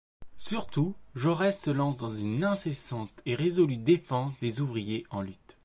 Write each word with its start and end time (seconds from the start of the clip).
Surtout, 0.37 0.95
Jaurès 1.13 1.51
se 1.61 1.69
lance 1.69 1.97
dans 1.97 2.09
une 2.09 2.43
incessante 2.43 3.15
et 3.27 3.35
résolue 3.35 3.77
défense 3.77 4.31
des 4.39 4.59
ouvriers 4.59 5.05
en 5.11 5.21
lutte. 5.21 5.57